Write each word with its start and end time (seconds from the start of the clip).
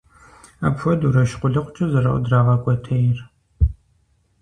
Апхуэдэурэщ 0.67 1.31
къулыкъукӀэ 1.39 1.85
зэрыдрагъэкӀуэтейр. 1.91 3.17